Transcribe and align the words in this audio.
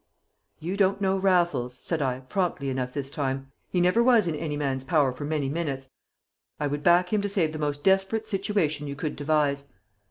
"You 0.59 0.77
don't 0.77 0.99
know 0.99 1.15
Raffles," 1.15 1.77
said 1.77 2.01
I, 2.01 2.21
promptly 2.21 2.71
enough 2.71 2.91
this 2.91 3.11
time. 3.11 3.51
"He 3.69 3.79
never 3.79 4.01
was 4.01 4.25
in 4.25 4.35
any 4.35 4.57
man's 4.57 4.83
power 4.83 5.13
for 5.13 5.25
many 5.25 5.47
minutes. 5.47 5.89
I 6.59 6.65
would 6.65 6.81
back 6.81 7.13
him 7.13 7.21
to 7.21 7.29
save 7.29 7.51
the 7.53 7.59
most 7.59 7.83
desperate 7.83 8.25
situation 8.25 8.87
you 8.87 8.95
could 8.95 9.15
devise." 9.15 9.65